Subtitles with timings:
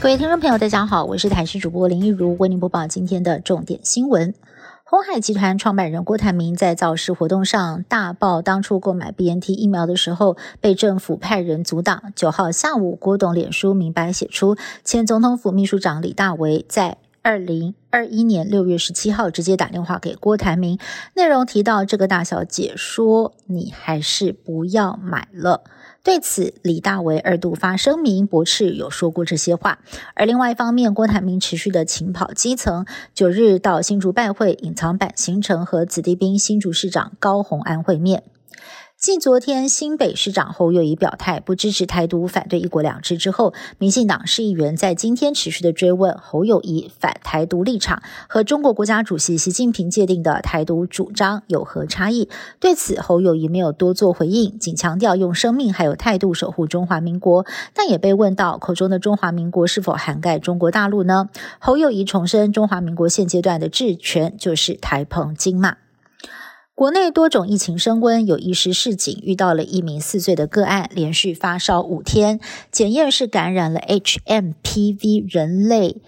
[0.00, 4.32] 各位听众朋友，大家好，我是台视主播林一如，为您播报今天的重点新闻。
[4.84, 12.12] 红海集团创办人郭台铭在造势活动上大爆当初购买 BNT 疫苗的时候被政府派人阻挡。
[12.14, 16.98] 九号下午，郭董脸书明白写出，前总统府秘书长李大为在。
[17.20, 20.78] 二零二一年六月十七号，直接打电话给郭台铭，
[21.14, 25.62] 内容提到这个大小姐说：“你还是不要买了。”
[26.04, 29.78] 对此，李大为二度发声明驳斥有说过这些话。
[30.14, 38.22] 而另外一方面，郭台铭持续的勤跑基层，九日到新竹拜会，隐藏版行程和子弟兵新竹市长高虹安会面。
[39.00, 52.28] 继昨天新北市长侯友谊表态不支持台独、反对一国两制之后，民进党市议员在今天持续的追问侯友谊反台独立场和中国国家主席习近平界定的台独主张有何差异？
[52.58, 57.46] 对此，侯友谊没有多做回应，仅强调用生命还有态度守护中华民国。
[57.72, 61.28] 但也被问到口中的中华民国是否涵盖中国大陆呢？
[61.60, 65.76] 侯友谊重申，中华民国现阶段的治权就是台澎金马。
[66.78, 72.38] 国内多种疫情升温，有医师市警遇到了一名四岁的个案，连续发烧五天，
[72.70, 76.00] 检验是感染了 HMPV 人类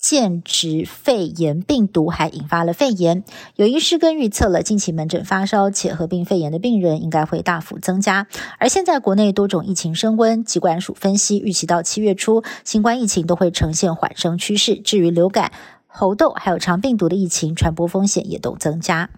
[0.00, 3.24] 间质肺炎病毒，还引发了肺炎。
[3.56, 8.26] 有医师更预测了近期门诊发烧且合并肺炎的病人应该会大幅增加。
[8.58, 14.76] 而现在国内多种疫情升温，疾管署分析预期到七月初，新冠疫情都会呈现缓升趋势。
[14.76, 15.52] 至于流感、
[15.86, 19.10] 猴痘还有肠病毒的疫情传播风险也都增加。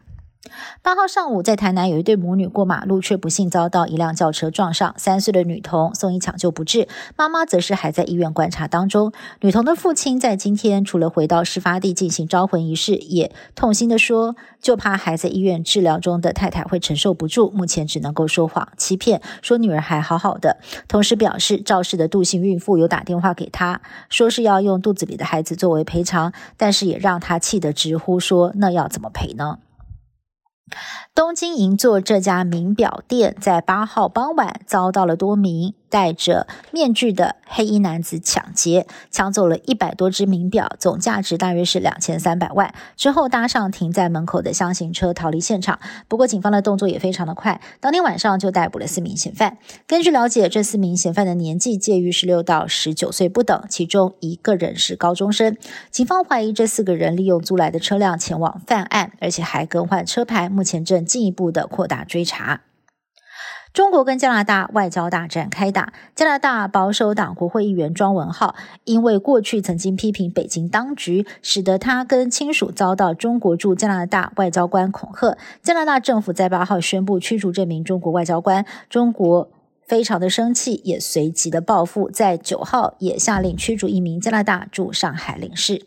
[0.82, 4.94] 八号上午，在台南有一对母女过马路，却不幸遭到一辆轿车撞上。
[4.96, 9.12] 三岁的女童送医抢救不治，妈妈则是还在医院观察当中。
[9.40, 20.58] 女童的父亲在今天除了回到事发地进行招魂仪式，也痛心的说，就怕还在医院治疗中的太太会承受不住，目前只能够说谎欺骗，说女儿还好好的。
[20.86, 29.58] 同时表示，肇事的杜姓孕妇有打电话给他，说是要用肚子里的孩子作为赔偿，但是也让他气得直呼说，那要怎么赔呢？
[31.14, 35.74] 东京银座这家名表店在八号傍晚遭到了多名。
[35.88, 42.74] 戴着面具的黑衣男子抢劫，抢走了一百多只名表，总价值大约是两千三百万。
[42.96, 45.78] 之后搭上停在门口的箱型车逃离现场。
[46.08, 49.58] 不过警方的动作也非常的快，当天晚上就逮捕了四名嫌犯。
[49.86, 55.56] 根据了解，这四名嫌犯的年纪介于十六到十九岁不等，其中一个人是高中生。
[55.90, 62.60] 警方怀疑这四个人利用租来的车辆前往犯案，而且还更换车牌，目前正进一步的扩大追查。
[63.72, 75.36] 中国跟加拿大外交大战开打，加拿大保守党国会议员庄文浩因为过去曾经批评北京当局，使得他跟亲属遭到中国驻加拿大外交官恐吓。
[75.62, 79.50] 加拿大政府在八号宣布驱逐这名中国外交官，中国
[79.86, 85.84] 非常的生气，也随即的报复，在九号也下令驱逐一名加拿大驻上海领事。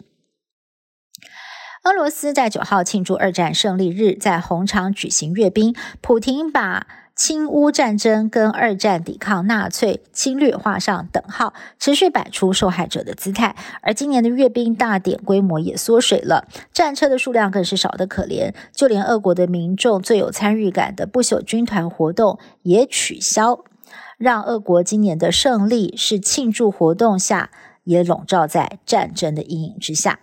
[1.84, 6.88] 俄罗斯在九号庆祝二战胜利日，在红场举行阅兵，普廷把。
[7.24, 13.56] 侵乌战争跟二战抵抗纳粹侵略画上等号，持续摆出受害者的姿态。
[13.82, 18.56] 而今年的阅兵大典规模也缩水了，战车的数量更是少得可怜。
[18.74, 23.60] 就连俄国的民众最有参与感的不朽军团活动也取消，
[24.18, 27.52] 让俄国今年的胜利是庆祝活动下
[27.84, 30.18] 也笼罩在战争的阴影之下。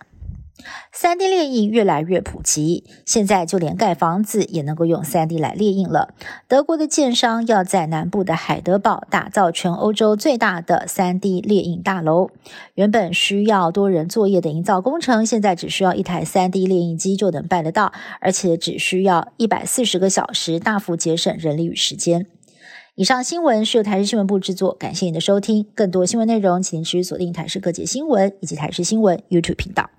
[0.91, 6.13] 三 D 列印越来越普及，现在就连盖房子也能够用三 D 来列印了。
[6.47, 12.29] 德国的建商要在南部的海德堡打造全欧洲最大的三 D 列印大楼，
[12.75, 22.25] 原本需要多人作业的营造工程，现在只需要一台三 D 列印机就能办得到，而且只需要一百四十个小时，大幅节省人力与时间。
[22.95, 25.65] 以上新闻是由台视新闻部制作，感谢您的收听。
[25.73, 29.89] 更多新闻内容，请您持续锁定台视各界新闻以及台视新闻 YouTube 频道。